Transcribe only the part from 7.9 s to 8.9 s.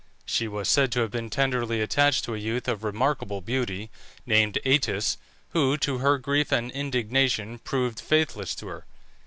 faithless to her.